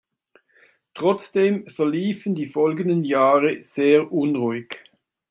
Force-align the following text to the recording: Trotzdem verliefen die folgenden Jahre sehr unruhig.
Trotzdem 0.95 1.67
verliefen 1.67 2.33
die 2.33 2.47
folgenden 2.47 3.03
Jahre 3.03 3.61
sehr 3.61 4.11
unruhig. 4.11 4.83